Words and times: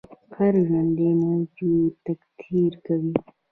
هر 0.35 0.53
ژوندی 0.67 1.09
موجود 1.23 1.93
تکثیر 2.05 2.71
کوي 2.85 3.13